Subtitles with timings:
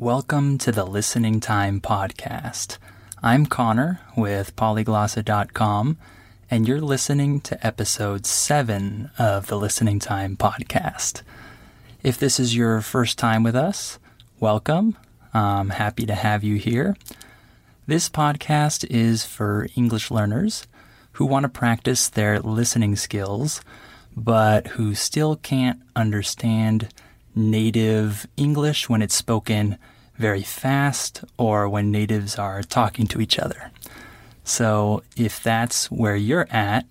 [0.00, 2.78] Welcome to the Listening Time Podcast.
[3.22, 5.98] I'm Connor with polyglossa.com,
[6.50, 11.20] and you're listening to episode 7 of the Listening Time Podcast.
[12.02, 13.98] If this is your first time with us,
[14.40, 14.96] welcome.
[15.34, 16.96] I'm happy to have you here.
[17.86, 20.66] This podcast is for English learners
[21.12, 23.60] who want to practice their listening skills,
[24.16, 26.88] but who still can't understand
[27.34, 29.76] native English when it's spoken
[30.20, 33.70] very fast or when natives are talking to each other.
[34.44, 36.84] So, if that's where you're at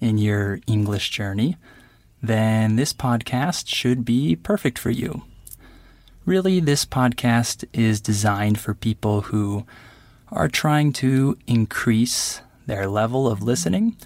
[0.00, 1.56] in your English journey,
[2.22, 5.22] then this podcast should be perfect for you.
[6.26, 9.64] Really, this podcast is designed for people who
[10.30, 13.96] are trying to increase their level of listening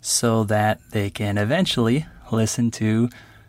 [0.00, 3.08] so that they can eventually listen to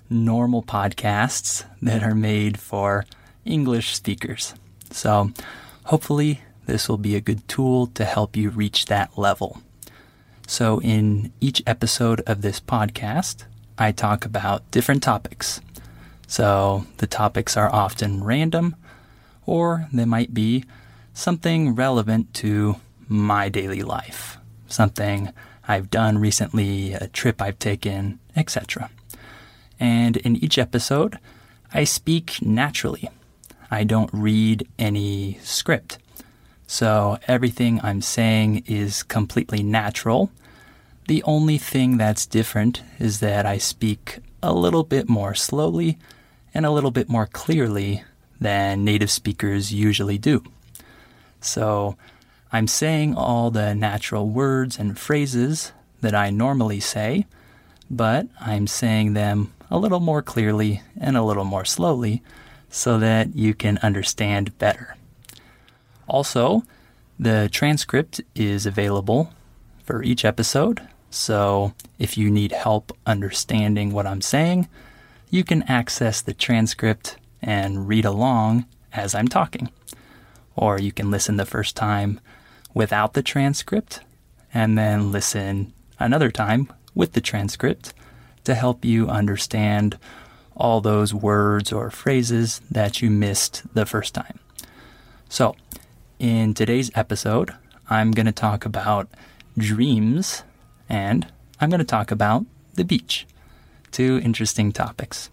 [0.09, 3.05] normal podcasts that are made for
[3.45, 4.53] English speakers.
[4.91, 5.31] So,
[5.85, 9.61] hopefully, this will be a good tool to help you reach that level.
[10.47, 13.43] So, in each episode of this podcast,
[13.77, 15.61] I talk about different topics.
[16.27, 18.75] So, the topics are often random,
[19.45, 20.65] or they might be
[21.13, 25.31] something relevant to my daily life, something
[25.67, 28.89] I've done recently, a trip I've taken, etc
[29.79, 31.17] and in each episode,
[31.73, 33.09] I speak naturally.
[33.71, 35.97] I don't read any script.
[36.67, 40.31] So everything I'm saying is completely natural.
[41.07, 45.97] The only thing that's different is that I speak a little bit more slowly
[46.53, 48.03] and a little bit more clearly
[48.39, 50.43] than native speakers usually do.
[51.41, 51.97] So
[52.51, 55.71] I'm saying all the natural words and phrases
[56.01, 57.25] that I normally say,
[57.89, 62.21] but I'm saying them a little more clearly and a little more slowly
[62.69, 64.95] so that you can understand better.
[66.07, 66.63] Also,
[67.19, 69.33] the transcript is available
[69.83, 74.67] for each episode, so if you need help understanding what I'm saying,
[75.29, 79.69] you can access the transcript and read along as I'm talking.
[80.55, 82.19] Or you can listen the first time
[82.73, 84.01] without the transcript
[84.53, 87.93] and then listen another time with the transcript
[88.43, 89.97] to help you understand
[90.59, 94.39] all those words or phrases that you missed the first time.
[95.29, 95.55] So,
[96.19, 97.55] in today's episode,
[97.89, 99.09] I'm going to talk about
[99.57, 100.43] dreams
[100.89, 101.27] and
[101.61, 103.25] I'm going to talk about the beach.
[103.91, 105.29] Two interesting topics.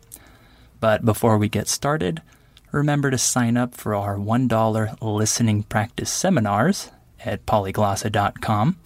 [0.80, 2.22] But before we get started,
[2.70, 6.90] remember to sign up for our $1 listening practice seminars
[7.24, 8.76] at polyglossa.com.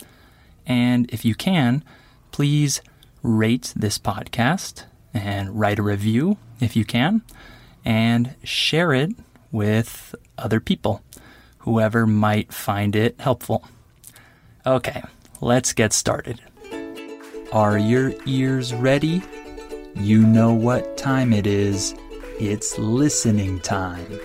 [0.66, 1.84] And if you can,
[2.30, 2.80] please
[3.22, 7.22] rate this podcast and write a review if you can,
[7.84, 9.10] and share it
[9.50, 11.02] with other people,
[11.58, 13.64] whoever might find it helpful.
[14.66, 15.02] Okay,
[15.40, 16.40] let's get started.
[17.52, 19.22] Are your ears ready?
[19.96, 21.94] You know what time it is.
[22.38, 24.20] It's listening time.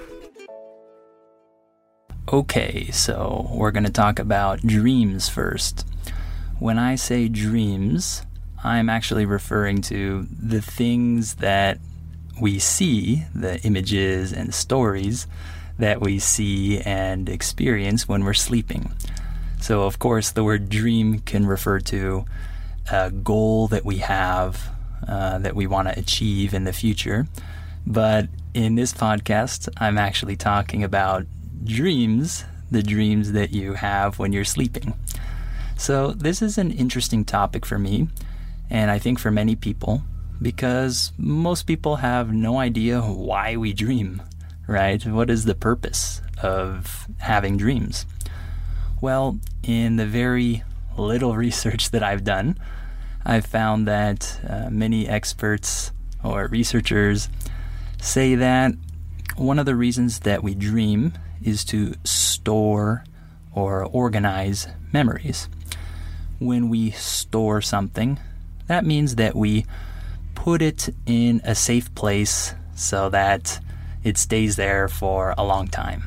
[2.31, 5.87] Okay, so we're going to talk about dreams first.
[6.59, 8.23] When I say dreams,
[8.65, 11.77] I'm actually referring to the things that
[12.41, 15.27] we see, the images and stories
[15.77, 18.91] that we see and experience when we're sleeping.
[19.61, 22.25] So, of course, the word dream can refer to
[22.91, 24.69] a goal that we have
[25.07, 27.27] uh, that we want to achieve in the future.
[27.85, 31.25] But in this podcast, I'm actually talking about
[31.63, 34.95] dreams, the dreams that you have when you're sleeping.
[35.77, 38.07] So, this is an interesting topic for me,
[38.69, 40.01] and I think for many people,
[40.41, 44.21] because most people have no idea why we dream,
[44.67, 45.03] right?
[45.05, 48.05] What is the purpose of having dreams?
[49.01, 50.63] Well, in the very
[50.97, 52.57] little research that I've done,
[53.25, 55.91] I've found that uh, many experts
[56.23, 57.29] or researchers
[58.01, 58.73] say that
[59.35, 61.13] one of the reasons that we dream
[61.43, 63.03] is to store
[63.51, 65.49] or organize memories.
[66.39, 68.19] When we store something,
[68.67, 69.65] that means that we
[70.33, 73.59] put it in a safe place so that
[74.03, 76.03] it stays there for a long time.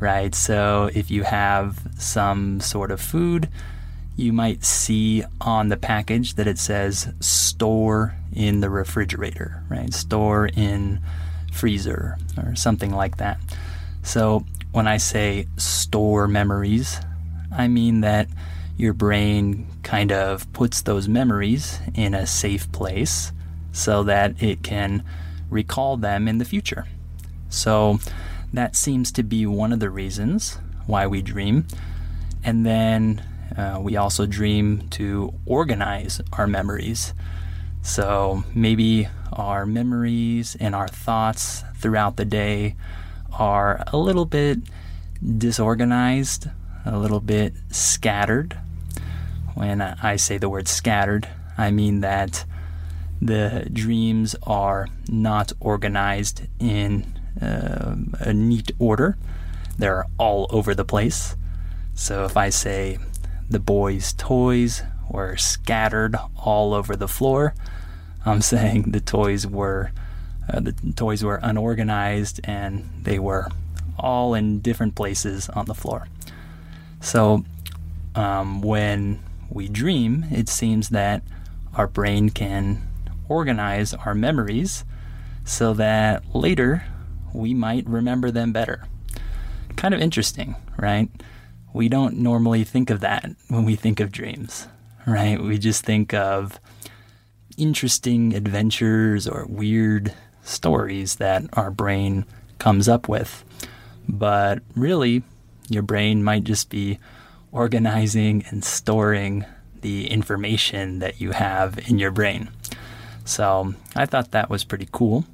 [0.00, 0.34] Right?
[0.34, 3.48] So if you have some sort of food,
[4.16, 9.92] you might see on the package that it says store in the refrigerator, right?
[9.92, 11.00] Store in
[11.52, 13.38] freezer or something like that.
[14.02, 17.00] So when I say store memories,
[17.50, 18.28] I mean that
[18.76, 23.32] your brain kind of puts those memories in a safe place
[23.72, 25.04] so that it can
[25.50, 26.86] recall them in the future.
[27.48, 27.98] So
[28.52, 31.66] that seems to be one of the reasons why we dream.
[32.42, 33.22] And then
[33.56, 37.14] uh, we also dream to organize our memories.
[37.82, 42.76] So maybe our memories and our thoughts throughout the day
[43.38, 44.58] are a little bit
[45.38, 46.48] disorganized,
[46.84, 48.58] a little bit scattered.
[49.54, 51.28] When I say the word scattered,
[51.58, 52.44] I mean that
[53.20, 59.16] the dreams are not organized in uh, a neat order.
[59.78, 61.36] They're all over the place.
[61.94, 62.98] So if I say
[63.48, 67.54] the boys' toys were scattered all over the floor,
[68.24, 69.92] I'm saying the toys were
[70.52, 73.48] uh, the toys were unorganized and they were
[73.98, 76.08] all in different places on the floor.
[77.00, 77.44] So
[78.16, 79.22] um, when
[79.54, 81.22] we dream, it seems that
[81.74, 82.88] our brain can
[83.28, 84.84] organize our memories
[85.44, 86.84] so that later
[87.32, 88.84] we might remember them better.
[89.76, 91.08] Kind of interesting, right?
[91.72, 94.68] We don't normally think of that when we think of dreams,
[95.06, 95.40] right?
[95.40, 96.60] We just think of
[97.56, 100.12] interesting adventures or weird
[100.42, 102.26] stories that our brain
[102.58, 103.44] comes up with.
[104.08, 105.22] But really,
[105.68, 106.98] your brain might just be
[107.52, 109.44] organizing and storing
[109.82, 112.50] the information that you have in your brain.
[113.24, 115.24] So I thought that was pretty cool.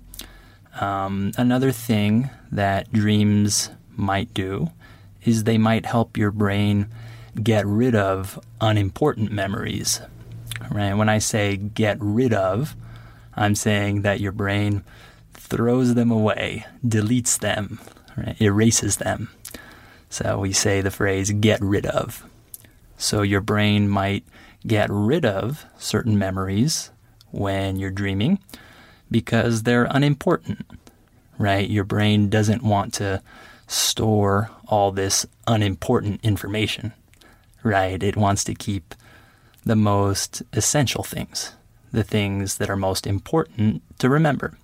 [0.81, 4.70] Um, another thing that dreams might do
[5.25, 6.89] is they might help your brain
[7.43, 10.01] get rid of unimportant memories.
[10.70, 10.94] Right?
[10.94, 12.77] When I say get rid of,
[13.34, 14.84] I'm saying that your brain
[15.32, 17.79] throws them away, deletes them,
[18.17, 18.41] right?
[18.41, 19.31] erases them.
[20.10, 22.24] So we say the phrase get rid of.
[22.96, 24.24] So your brain might
[24.67, 26.91] get rid of certain memories
[27.31, 28.38] when you're dreaming
[29.10, 30.67] because they're unimportant,
[31.38, 31.69] right?
[31.69, 33.22] Your brain doesn't want to
[33.67, 36.93] store all this unimportant information,
[37.62, 38.03] right?
[38.03, 38.94] It wants to keep
[39.65, 41.53] the most essential things,
[41.93, 44.56] the things that are most important to remember.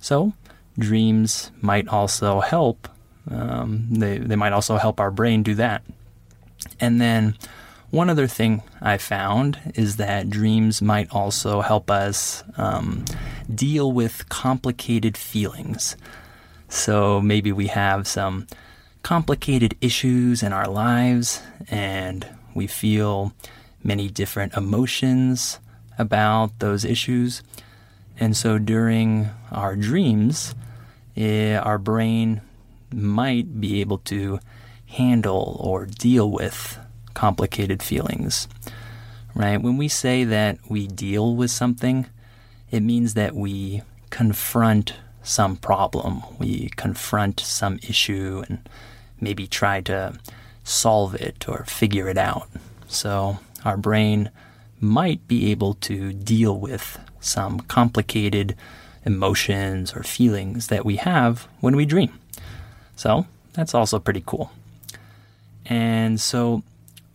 [0.00, 0.32] So,
[0.78, 2.88] dreams might also help.
[3.30, 5.82] Um, they, they might also help our brain do that.
[6.80, 7.36] And then,
[7.92, 13.04] one other thing I found is that dreams might also help us um,
[13.54, 15.94] deal with complicated feelings.
[16.70, 18.46] So maybe we have some
[19.02, 23.34] complicated issues in our lives and we feel
[23.84, 25.58] many different emotions
[25.98, 27.42] about those issues.
[28.18, 30.54] And so during our dreams,
[31.14, 32.40] eh, our brain
[32.92, 34.38] might be able to
[34.86, 36.78] handle or deal with
[37.14, 38.48] complicated feelings.
[39.34, 39.56] Right?
[39.60, 42.06] When we say that we deal with something,
[42.70, 48.68] it means that we confront some problem, we confront some issue, and
[49.20, 50.18] maybe try to
[50.64, 52.48] solve it or figure it out.
[52.88, 54.30] So our brain
[54.80, 58.56] might be able to deal with some complicated
[59.04, 62.18] emotions or feelings that we have when we dream.
[63.02, 64.52] So that's also pretty cool.
[65.66, 66.62] And so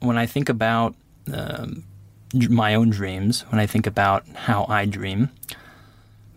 [0.01, 0.95] when I think about
[1.33, 1.85] um,
[2.33, 5.29] my own dreams, when I think about how I dream,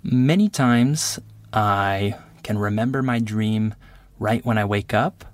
[0.04, 1.18] many times
[1.52, 2.14] I
[2.44, 3.74] can remember my dream
[4.20, 5.24] right when I wake up,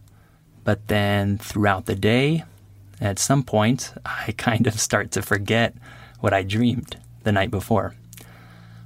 [0.65, 2.45] but then throughout the day,
[2.99, 5.75] at some point, I kind of start to forget
[6.21, 7.95] what I dreamed the night before.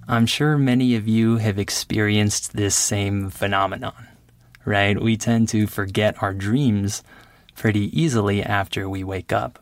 [0.08, 4.08] I'm sure many of you have experienced this same phenomenon,
[4.64, 5.00] right?
[5.00, 7.02] We tend to forget our dreams
[7.54, 9.58] pretty easily after we wake up.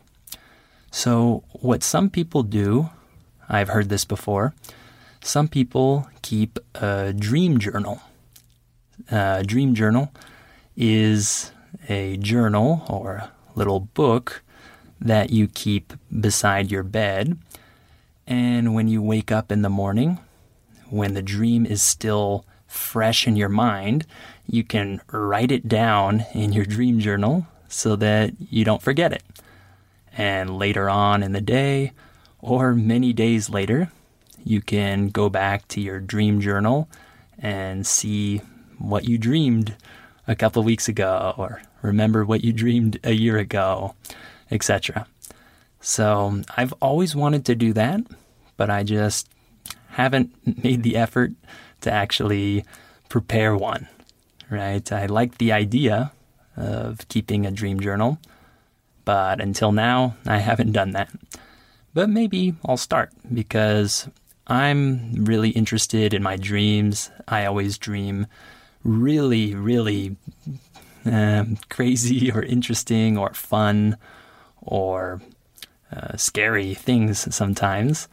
[0.91, 2.91] So, what some people do,
[3.49, 4.55] I've heard this before,
[5.21, 8.01] some people keep a dream journal.
[9.11, 10.13] A dream journal
[10.77, 11.53] is
[11.89, 14.43] a journal or a little book
[15.01, 17.39] that you keep beside your bed.
[18.27, 20.19] And when you wake up in the morning,
[20.91, 24.07] when the dream is still fresh in your mind,
[24.47, 29.25] you can write it down in your dream journal so that you don't forget it.
[30.17, 31.93] And later on in the day,
[32.41, 33.91] or many days later,
[34.45, 36.89] you can go back to your dream journal
[37.39, 38.39] and see
[38.79, 39.75] what you dreamed
[40.27, 43.95] a couple of weeks ago, or remember what you dreamed a year ago,
[44.51, 45.07] etc.
[45.81, 48.01] So I've always wanted to do that,
[48.57, 49.29] but I just
[49.91, 51.33] haven't made the effort
[51.81, 52.65] to actually
[53.09, 53.89] prepare one,
[54.51, 54.91] right?
[54.93, 56.13] I like the idea
[56.57, 58.19] of keeping a dream journal,
[59.05, 61.11] but until now, I haven't done that.
[61.95, 64.09] But maybe I'll start because
[64.47, 67.11] I'm really interested in my dreams.
[67.27, 68.27] I always dream
[68.85, 70.17] really, really
[71.05, 73.97] um, crazy or interesting or fun
[74.61, 75.21] or
[75.93, 78.09] uh, scary things sometimes.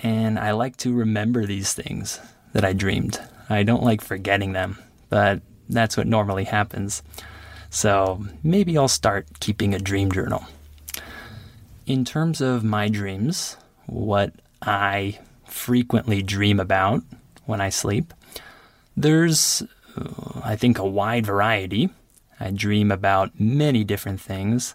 [0.00, 2.20] And I like to remember these things
[2.52, 3.20] that I dreamed.
[3.48, 4.78] I don't like forgetting them,
[5.08, 7.02] but that's what normally happens.
[7.70, 10.44] So maybe I'll start keeping a dream journal.
[11.86, 13.56] In terms of my dreams,
[13.86, 17.02] what I frequently dream about
[17.46, 18.14] when I sleep,
[18.96, 19.62] there's,
[19.96, 21.90] uh, I think, a wide variety.
[22.38, 24.74] I dream about many different things.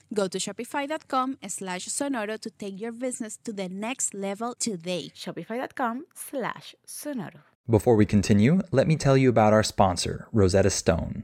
[0.13, 5.11] Go to shopify.com slash sonoro to take your business to the next level today.
[5.15, 7.41] Shopify.com slash sonoro.
[7.69, 11.23] Before we continue, let me tell you about our sponsor, Rosetta Stone.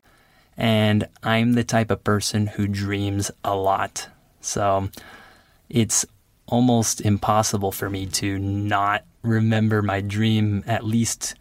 [0.57, 4.07] and I'm the type of person who dreams a lot.
[4.41, 4.89] So
[5.69, 6.05] it's
[6.47, 11.35] almost impossible for me to not remember my dream at least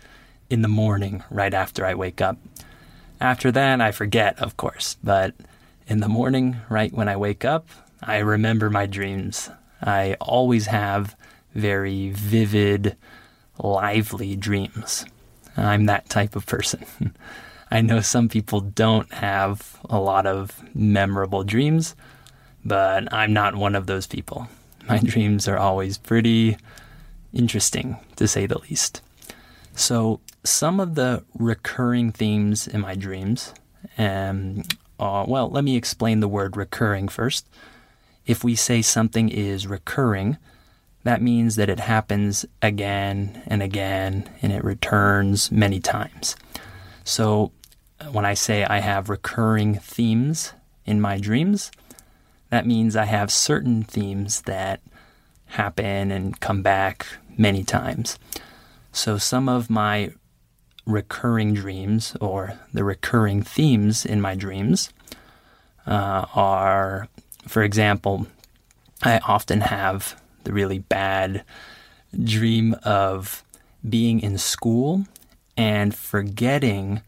[0.48, 2.38] in the morning right after I wake up.
[3.20, 5.34] After that, I forget, of course, but
[5.86, 7.68] in the morning, right when I wake up,
[8.02, 9.50] I remember my dreams.
[9.82, 11.16] I always have
[11.54, 12.96] very vivid,
[13.58, 15.04] lively dreams.
[15.56, 16.84] I'm that type of person.
[17.70, 21.94] I know some people don't have a lot of memorable dreams,
[22.64, 24.48] but I'm not one of those people.
[24.88, 26.56] My dreams are always pretty
[27.32, 29.02] interesting, to say the least.
[29.74, 33.54] So, some of the recurring themes in my dreams,
[33.98, 34.62] um,
[34.98, 37.46] uh, well, let me explain the word recurring first.
[38.26, 40.38] If we say something is recurring,
[41.04, 46.36] that means that it happens again and again and it returns many times.
[47.04, 47.52] So,
[48.12, 50.52] when I say I have recurring themes
[50.84, 51.70] in my dreams,
[52.50, 54.80] that means I have certain themes that
[55.46, 58.18] happen and come back many times.
[58.92, 60.12] So some of my
[60.86, 64.90] recurring dreams or the recurring themes in my dreams
[65.86, 67.08] uh, are,
[67.46, 68.26] for example,
[69.02, 71.44] I often have the really bad
[72.22, 73.44] dream of
[73.88, 75.06] being in school
[75.56, 77.02] and forgetting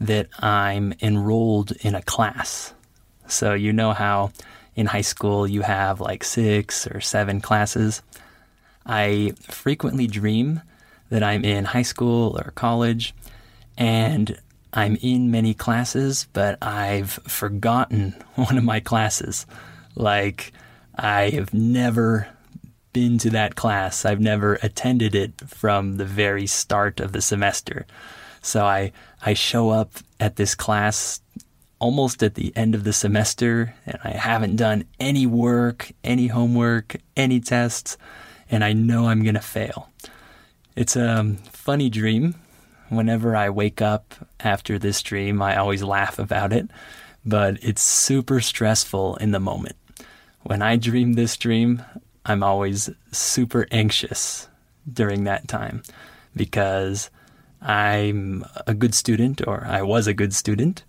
[0.00, 2.74] that I'm enrolled in a class.
[3.26, 4.32] So, you know how
[4.74, 8.02] in high school you have like six or seven classes?
[8.86, 10.62] I frequently dream
[11.10, 13.14] that I'm in high school or college
[13.76, 14.38] and
[14.72, 19.46] I'm in many classes, but I've forgotten one of my classes.
[19.94, 20.52] Like,
[20.94, 22.28] I have never
[22.92, 27.86] been to that class, I've never attended it from the very start of the semester.
[28.42, 28.92] So I,
[29.24, 31.20] I show up at this class
[31.78, 36.96] almost at the end of the semester and I haven't done any work, any homework,
[37.16, 37.96] any tests,
[38.50, 39.90] and I know I'm going to fail.
[40.76, 42.34] It's a um, funny dream.
[42.88, 46.70] Whenever I wake up after this dream, I always laugh about it,
[47.24, 49.76] but it's super stressful in the moment.
[50.44, 51.82] When I dream this dream,
[52.24, 54.48] I'm always super anxious
[54.90, 55.82] during that time
[56.34, 57.10] because
[57.60, 60.84] I'm a good student, or I was a good student.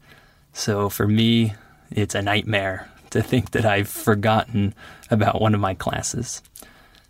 [0.53, 1.53] So for me,
[1.91, 4.73] it's a nightmare to think that I've forgotten
[5.09, 6.41] about one of my classes.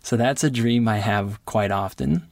[0.02, 2.26] So that's a dream I have quite often.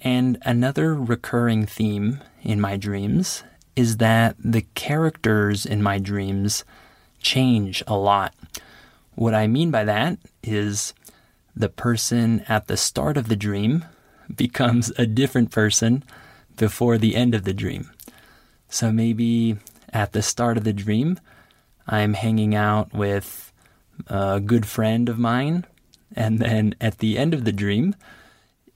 [0.00, 3.42] And another recurring theme in my dreams
[3.74, 6.64] is that the characters in my dreams
[7.20, 8.34] change a lot.
[9.14, 10.94] What I mean by that is
[11.56, 13.84] the person at the start of the dream
[14.36, 16.04] becomes a different person
[16.56, 17.90] before the end of the dream.
[18.68, 19.56] So maybe
[19.92, 21.20] at the start of the dream,
[21.86, 23.52] I'm hanging out with
[24.08, 25.64] a good friend of mine,
[26.16, 27.94] and then at the end of the dream,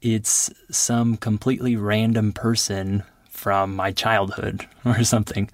[0.00, 5.50] it's some completely random person from my childhood or something,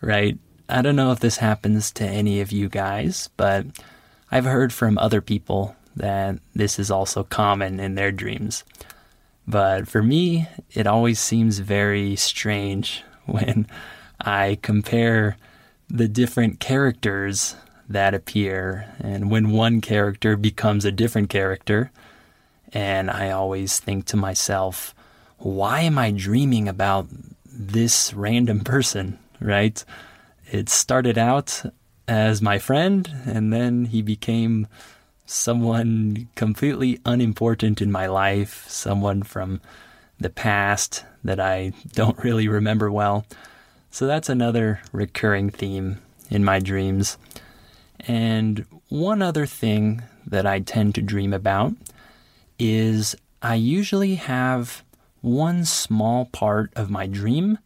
[0.00, 0.38] right?
[0.68, 3.66] I don't know if this happens to any of you guys, but
[4.30, 8.64] I've heard from other people that this is also common in their dreams.
[9.50, 13.66] But for me, it always seems very strange when
[14.20, 15.36] I compare
[15.88, 17.56] the different characters
[17.88, 21.90] that appear and when one character becomes a different character.
[22.72, 24.94] And I always think to myself,
[25.38, 27.08] why am I dreaming about
[27.44, 29.84] this random person, right?
[30.52, 31.64] It started out
[32.06, 34.68] as my friend, and then he became
[35.30, 39.60] someone completely unimportant in my life, someone from
[40.18, 43.24] the past that I don't really remember well.
[43.92, 47.16] So that's another recurring theme in my dreams.
[48.00, 51.74] And one other thing that I tend to dream about
[52.58, 54.82] is I usually have
[55.20, 57.58] one small part of my dream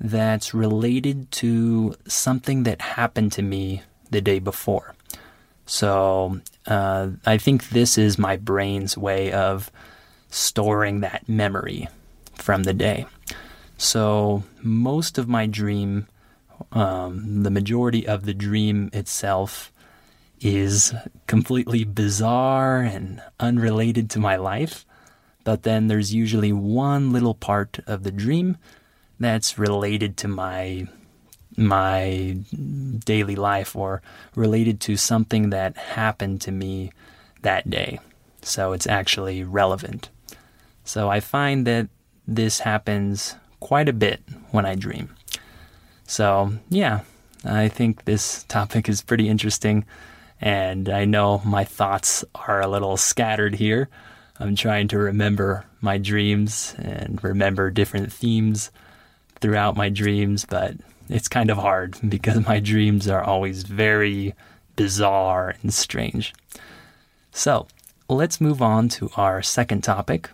[0.00, 4.94] that's related to something that happened to me the day before.
[5.66, 9.70] So uh, I think this is my brain's way of
[10.30, 11.88] storing that memory
[12.34, 13.06] from the day.
[13.78, 16.06] So most of my dream,
[16.72, 19.72] Um, the majority of the dream itself
[20.40, 20.94] is
[21.26, 24.84] completely bizarre and unrelated to my life.
[25.44, 28.56] But then there's usually one little part of the dream
[29.20, 30.86] that's related to my
[31.56, 32.36] my
[33.04, 34.02] daily life or
[34.34, 36.92] related to something that happened to me
[37.42, 37.98] that day.
[38.42, 40.10] So it's actually relevant.
[40.84, 41.88] So I find that
[42.26, 45.14] this happens quite a bit when I dream.
[46.06, 47.00] So, yeah,
[47.44, 49.84] I think this topic is pretty interesting.
[50.40, 53.88] And I know my thoughts are a little scattered here.
[54.38, 58.70] I'm trying to remember my dreams and remember different themes
[59.40, 60.74] throughout my dreams, but
[61.08, 64.34] it's kind of hard because my dreams are always very
[64.76, 66.32] bizarre and strange.
[67.32, 67.66] So,
[68.08, 70.30] let's move on to our second topic,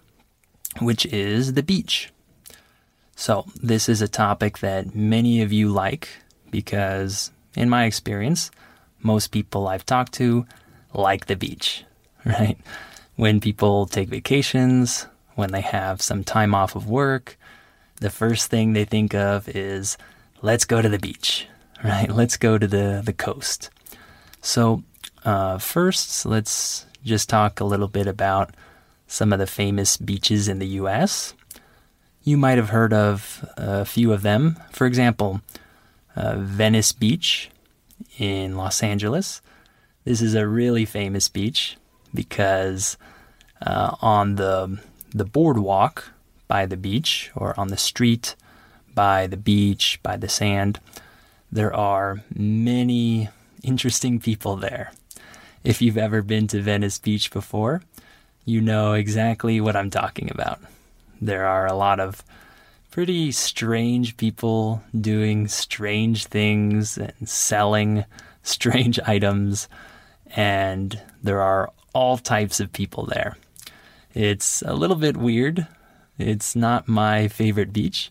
[0.81, 2.13] which is the beach.
[3.17, 6.09] So, this is a topic that many of you like
[6.51, 8.51] because, in my experience,
[9.03, 10.47] most people I've talked to
[10.93, 11.85] like the beach,
[12.25, 12.59] right?
[13.17, 17.39] When people take vacations, when they have some time off of work,
[18.01, 19.99] the first thing they think of is
[20.42, 21.46] let's go to the beach,
[21.85, 22.11] right?
[22.11, 23.70] Let's go to the, the coast.
[24.40, 24.83] So,
[25.24, 28.55] uh, first, let's just talk a little bit about
[29.07, 31.35] some of the famous beaches in the US.
[32.22, 34.57] You might have heard of a few of them.
[34.72, 35.40] For example,
[36.14, 37.50] uh, Venice Beach
[38.18, 39.40] in Los Angeles.
[40.05, 41.76] This is a really famous beach
[42.14, 42.96] because
[43.62, 44.81] uh, on the
[45.12, 46.12] the boardwalk
[46.46, 48.37] by the beach or on the street
[49.01, 50.79] by the beach by the sand,
[51.51, 53.31] there are many
[53.63, 54.93] interesting people there.
[55.65, 57.81] If you've ever been to Venice Beach before,
[58.45, 60.61] you know exactly what I'm talking about.
[61.19, 62.23] There are a lot of
[62.91, 68.05] pretty strange people doing strange things and selling
[68.43, 69.67] strange items,
[70.37, 73.39] and there are all types of people there.
[74.13, 75.67] It's a little bit weird.
[76.19, 78.11] It's not my favorite beach,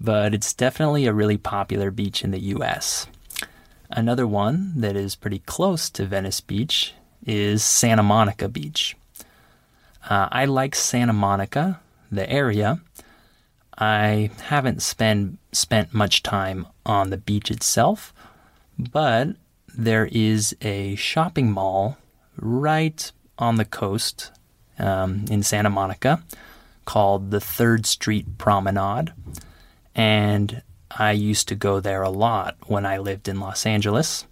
[0.00, 3.06] but it's definitely a really popular beach in the US.
[3.90, 6.94] Another one that is pretty close to Venice Beach
[7.26, 8.96] is Santa Monica Beach.
[10.08, 11.80] Uh, I like Santa Monica,
[12.10, 12.80] the area.
[13.78, 18.12] I haven't spent spent much time on the beach itself,
[18.78, 19.28] but
[19.76, 21.96] there is a shopping mall
[22.36, 24.30] right on the coast
[24.78, 26.22] um, in Santa Monica
[26.84, 29.12] called the Third Street Promenade,
[29.94, 34.26] and I used to go there a lot when I lived in Los Angeles.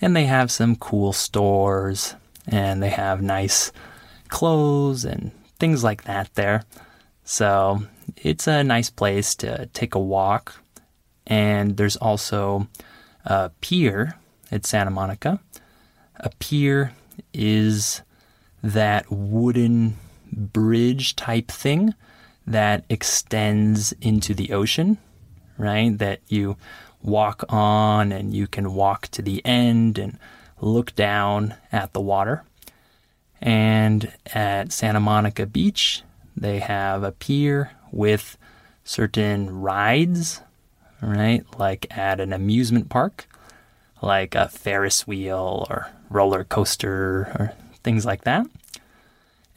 [0.00, 2.14] And they have some cool stores,
[2.46, 3.72] and they have nice
[4.28, 6.64] clothes and things like that there.
[7.24, 7.84] So
[8.16, 10.60] it's a nice place to take a walk.
[11.26, 12.68] And there's also
[13.24, 14.18] a pier
[14.50, 15.40] at Santa Monica.
[16.16, 16.92] A pier
[17.32, 18.02] is
[18.62, 19.96] that wooden
[20.32, 21.94] bridge type thing
[22.46, 24.98] that extends into the ocean,
[25.56, 25.96] right?
[25.96, 26.56] That you
[27.02, 30.18] walk on and you can walk to the end and
[30.60, 32.44] look down at the water.
[33.40, 36.02] And at Santa Monica Beach,
[36.36, 38.36] they have a pier with
[38.84, 40.40] certain rides,
[41.00, 41.44] right?
[41.58, 43.26] Like at an amusement park,
[44.02, 47.52] like a Ferris wheel or roller coaster or
[47.82, 48.46] things like that.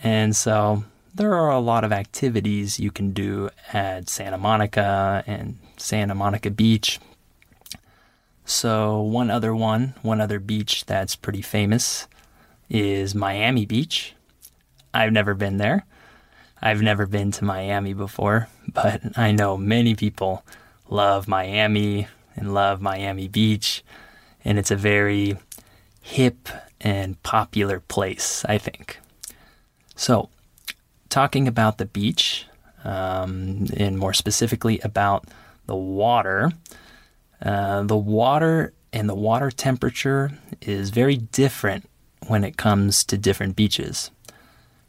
[0.04, 0.84] And so
[1.17, 6.51] there are a lot of activities you can do at Santa Monica and Santa Monica
[6.51, 6.99] Beach.
[8.45, 12.08] So, one other one, one other beach that's pretty famous
[12.69, 14.13] is Miami Beach.
[14.93, 15.86] I've never been there.
[16.62, 20.45] I've never been to Miami before, but I know many people
[20.88, 23.84] love Miami and love Miami Beach,
[24.45, 25.38] and it's a very
[25.99, 26.47] hip
[26.80, 28.99] and popular place, I think.
[29.95, 30.30] So,
[31.09, 32.45] talking about the beach,
[32.83, 35.25] um, and more specifically about
[35.65, 36.51] the water,
[37.41, 41.87] uh, the water and the water temperature is very different
[42.27, 44.11] when it comes to different beaches.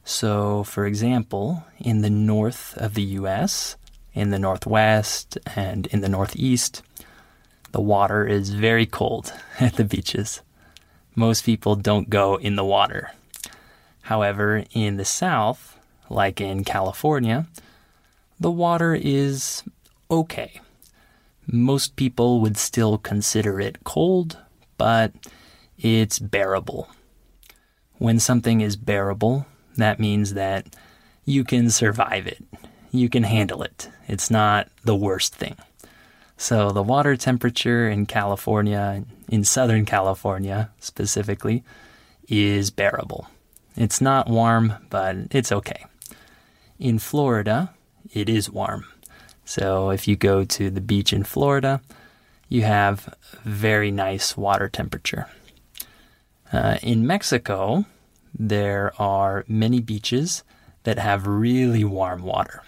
[0.05, 3.77] So, for example, in the north of the US,
[4.15, 6.83] in the northwest, and in the northeast,
[7.73, 10.41] the water is very cold at the beaches.
[11.15, 13.13] Most people don't go in the water.
[14.03, 15.78] However, in the south,
[16.11, 17.47] like in California,
[18.41, 19.63] the water is
[20.11, 20.61] okay.
[21.47, 24.39] Most people would still consider it cold,
[24.77, 25.13] but
[25.79, 26.89] it's bearable.
[27.99, 30.75] When something is bearable, that means that
[31.25, 32.45] you can survive it.
[32.91, 33.89] You can handle it.
[34.07, 35.57] It's not the worst thing.
[36.37, 41.65] So the water temperature in California, in Southern California specifically,
[42.29, 43.29] is bearable.
[43.77, 45.85] It's not warm, but it's okay.
[46.79, 47.75] In Florida,
[48.13, 48.85] it is warm.
[49.45, 51.81] So if you go to the beach in Florida,
[52.49, 53.15] you have
[53.45, 55.27] very nice water temperature.
[56.53, 57.85] Uh, in Mexico,
[58.33, 60.45] there are many beaches
[60.85, 62.63] that have really warm water.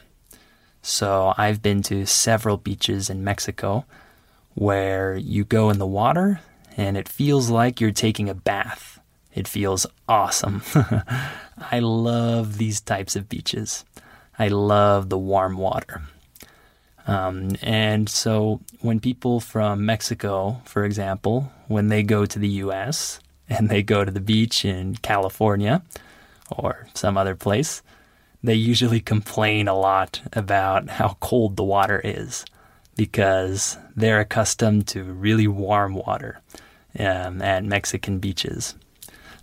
[0.83, 3.85] So I've been to several beaches in Mexico
[4.55, 6.41] where you go in the water
[6.77, 8.99] and it feels like you're taking a bath.
[9.35, 10.63] It feels awesome.
[11.71, 13.85] I love these types of beaches.
[14.41, 16.01] I love the warm water.
[17.07, 23.21] Um, and so when people from Mexico, for example, when they go to the US
[23.51, 25.83] and they go to the beach in California
[26.57, 27.83] or some other place,
[28.43, 32.47] they usually complain a lot about how cold the water is
[32.97, 36.41] because they're accustomed to really warm water
[36.99, 38.75] um, at Mexican beaches.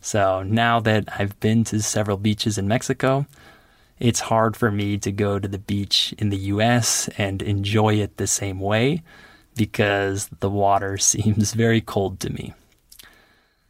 [0.01, 3.27] So now that I've been to several beaches in Mexico,
[3.99, 8.17] it's hard for me to go to the beach in the US and enjoy it
[8.17, 9.03] the same way
[9.55, 12.53] because the water seems very cold to me.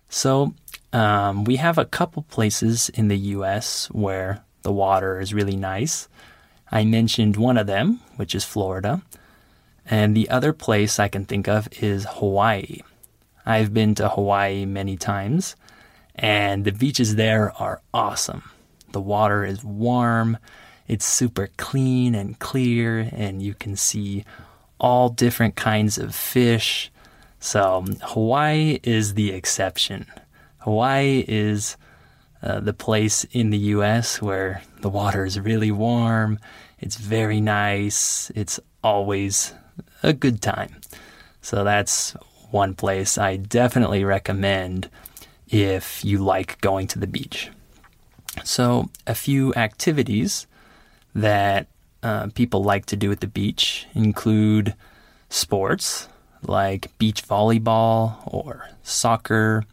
[0.10, 0.54] So,
[0.94, 6.08] um, we have a couple places in the US where the water is really nice.
[6.72, 9.02] I mentioned one of them, which is Florida.
[9.90, 12.82] And the other place I can think of is Hawaii.
[13.46, 15.56] I've been to Hawaii many times,
[16.16, 18.44] and the beaches there are awesome.
[18.92, 20.38] The water is warm,
[20.88, 24.24] it's super clean and clear, and you can see
[24.80, 26.92] all different kinds of fish.
[27.40, 30.08] So, Hawaii is the exception.
[30.60, 31.78] Hawaii is
[32.42, 36.40] uh, the place in the US where the water is really warm,
[36.80, 39.54] it's very nice, it's always
[40.04, 40.76] a good time.
[41.42, 42.16] So that's
[42.52, 44.90] one place I definitely recommend
[45.50, 47.50] if you like going to the beach.
[48.44, 50.48] So, a few activities
[51.14, 51.68] that
[52.04, 54.76] uh, people like to do at the beach include
[55.30, 56.08] sports
[56.42, 59.64] like beach volleyball or soccer,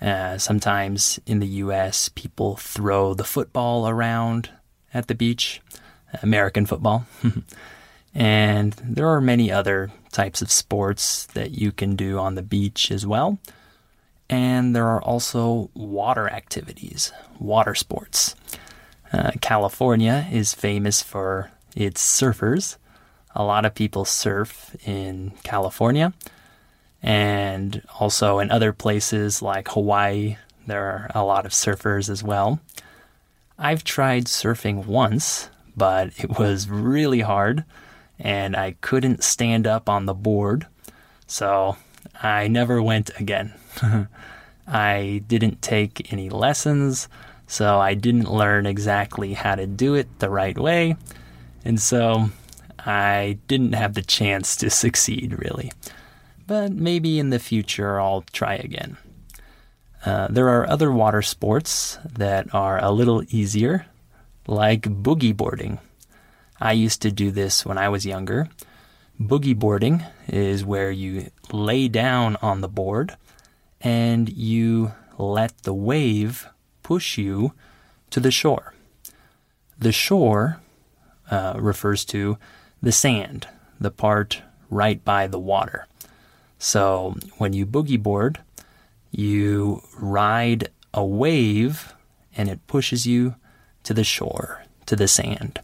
[0.00, 4.50] uh, sometimes in the US, people throw the football around
[4.92, 5.60] at the beach,
[6.22, 7.06] American football.
[8.14, 12.90] and there are many other types of sports that you can do on the beach
[12.90, 13.38] as well.
[14.28, 18.34] And there are also water activities, water sports.
[19.12, 22.76] Uh, California is famous for its surfers.
[23.34, 26.12] A lot of people surf in California.
[27.02, 32.60] And also in other places like Hawaii, there are a lot of surfers as well.
[33.58, 37.64] I've tried surfing once, but it was really hard
[38.18, 40.66] and I couldn't stand up on the board.
[41.26, 41.76] So
[42.20, 43.52] I never went again.
[44.66, 47.08] I didn't take any lessons,
[47.46, 50.96] so I didn't learn exactly how to do it the right way.
[51.64, 52.30] And so
[52.78, 55.70] I didn't have the chance to succeed, really
[56.46, 58.96] but maybe in the future I'll try again.
[60.04, 63.86] Uh, there are other water sports that are a little easier,
[64.46, 65.78] like boogie boarding.
[66.60, 68.48] I used to do this when I was younger.
[69.20, 73.16] Boogie boarding is where you lay down on the board
[73.80, 76.48] and you let the wave
[76.82, 77.52] push you
[78.10, 78.74] to the shore.
[79.78, 80.60] The shore
[81.30, 82.38] uh, refers to
[82.82, 83.46] the sand,
[83.80, 85.86] the part right by the water.
[86.58, 88.40] So when you boogie board,
[89.12, 91.94] you ride a wave
[92.36, 93.36] and it pushes you
[93.84, 95.60] to the shore, to the sand.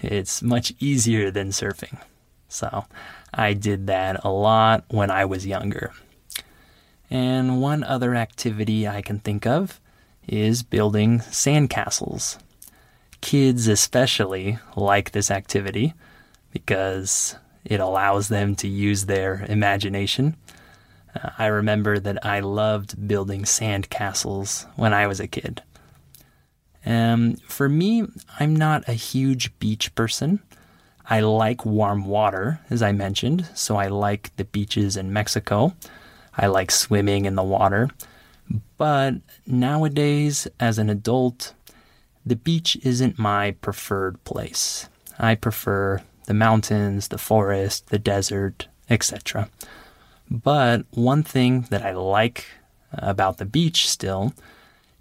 [0.00, 1.98] It's much easier than surfing.
[2.54, 2.84] So
[3.32, 5.92] I did that a lot when I was younger.
[7.10, 9.80] And one other activity I can think of
[10.28, 12.38] is building sandcastles.
[13.20, 15.94] Kids especially like this activity
[16.52, 20.36] because it allows them to use their imagination.
[21.14, 25.62] Uh, I remember that I loved building sand castles when I was a kid.
[26.86, 28.06] Um, for me,
[28.38, 30.40] I'm not a huge beach person.
[31.06, 35.74] I like warm water, as I mentioned, so I like the beaches in Mexico.
[36.36, 37.90] I like swimming in the water.
[38.78, 39.14] But
[39.46, 41.54] nowadays, as an adult,
[42.24, 44.88] the beach isn't my preferred place.
[45.18, 49.48] I prefer the mountains, the forest, the desert, etc.
[50.30, 52.46] But one thing that I like
[52.92, 54.32] about the beach still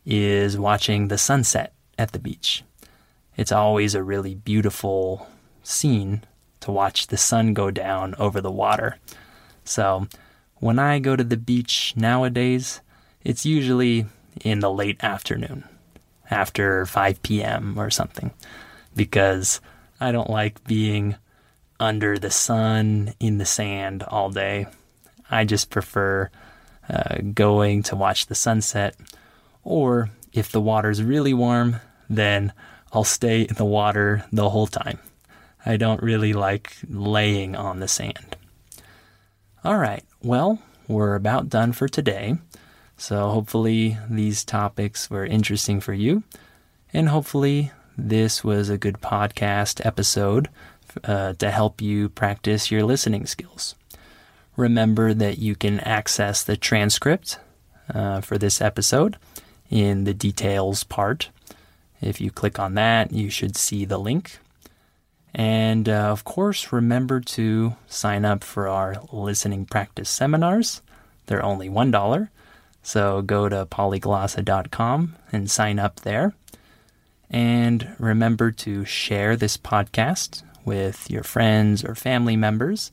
[0.06, 2.64] is watching the sunset at the beach.
[3.38, 5.28] It's always a really beautiful
[5.64, 6.24] scene
[6.60, 8.98] to watch the sun go down over the water.
[9.66, 10.08] So
[10.56, 12.82] when I go to the beach nowadays,
[13.24, 14.06] it's usually
[14.42, 15.64] in the late afternoon,
[16.30, 17.78] after 5 p.m.
[17.78, 18.32] or something,
[18.96, 19.62] because
[20.00, 21.16] I don't like being
[21.80, 24.68] under the sun in the sand all day.
[25.30, 26.30] I just prefer
[26.90, 28.96] uh, going to watch the sunset,
[29.64, 31.78] or if the water's really warm,
[32.10, 32.54] then
[32.92, 35.00] I'll stay in the water the whole time.
[35.66, 38.36] I don't really like laying on the sand.
[39.64, 42.36] All right, well, we're about done for today.
[42.98, 46.24] So hopefully these topics were interesting for you,
[46.94, 50.50] and hopefully this was a good podcast episode
[51.04, 53.76] uh, to help you practice your listening skills.
[54.56, 57.40] Remember that you can access the transcript
[57.94, 59.18] uh, for this episode
[59.70, 61.30] in the details part.
[62.02, 64.40] If you click on that, you should see the link.
[65.34, 70.82] And uh, of course, remember to sign up for our listening practice seminars.
[71.26, 72.30] They're only $1.
[72.84, 76.34] So go to polyglossa.com and sign up there.
[77.30, 82.92] And remember to share this podcast with your friends or family members.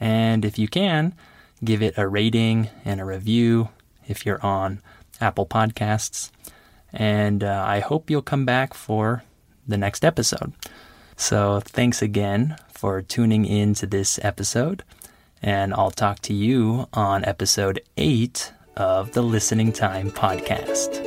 [0.00, 1.14] And if you can,
[1.62, 3.68] give it a rating and a review
[4.06, 4.80] if you're on
[5.20, 6.30] Apple Podcasts.
[6.92, 9.24] And uh, I hope you'll come back for
[9.66, 10.52] the next episode.
[11.16, 14.84] So thanks again for tuning in to this episode.
[15.42, 21.02] And I'll talk to you on episode 8 of the Listening Time Podcast.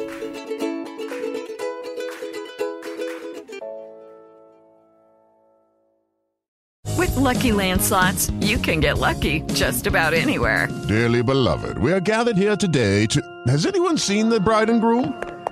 [6.97, 10.67] With Lucky Land slots, you can get lucky just about anywhere.
[10.87, 13.21] Dearly beloved, we are gathered here today to.
[13.47, 15.21] Has anyone seen the bride and groom?